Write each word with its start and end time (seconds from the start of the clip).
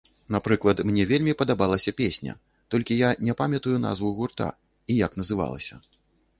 Напрыклад, 0.35 0.77
мне 0.91 1.03
вельмі 1.11 1.35
падабалася 1.41 1.93
песня, 2.01 2.33
толькі 2.75 2.99
я 3.03 3.13
не 3.29 3.37
памятаю 3.45 3.77
назву 3.87 4.13
гурта 4.19 4.51
і 4.95 5.01
як 5.05 5.11
называлася. 5.23 5.75